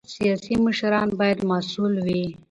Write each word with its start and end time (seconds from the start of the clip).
سیاسي 0.15 0.53
مشران 0.65 1.09
باید 1.19 1.39
مسؤل 1.51 1.93
وي 2.05 2.23